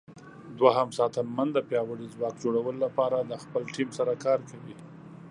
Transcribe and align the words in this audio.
دوهم 0.59 0.89
ساتنمن 0.97 1.47
د 1.53 1.57
پیاوړي 1.69 2.07
ځواک 2.13 2.35
جوړولو 2.43 2.79
لپاره 2.85 3.17
د 3.21 3.33
خپل 3.43 3.63
ټیم 3.75 3.89
سره 3.97 4.13
کار 4.25 4.39
کوي. 4.49 4.75